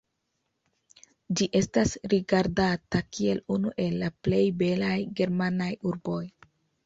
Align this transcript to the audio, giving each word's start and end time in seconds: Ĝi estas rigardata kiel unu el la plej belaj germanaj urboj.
Ĝi 1.39 1.47
estas 1.59 1.91
rigardata 2.13 3.01
kiel 3.17 3.43
unu 3.57 3.73
el 3.85 3.95
la 4.05 4.09
plej 4.29 4.41
belaj 4.63 4.97
germanaj 5.21 5.71
urboj. 5.91 6.21